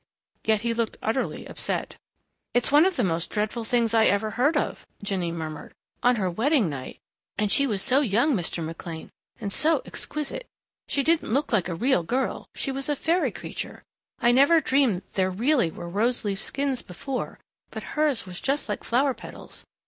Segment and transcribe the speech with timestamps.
[0.43, 1.95] Yet he looked utterly upset.
[2.55, 5.75] "It's one of the most dreadful things I ever heard of," Jinny murmured.
[6.01, 6.97] "On her wedding night....
[7.37, 8.63] And she was so young, Mr.
[8.65, 10.47] McLean, and so exquisite.
[10.87, 12.47] She didn't look like a real girl....
[12.55, 13.83] She was a fairy creature....
[14.19, 17.37] I never dreamed there really were rose leaf skins before
[17.69, 19.65] but hers was just like flower petals.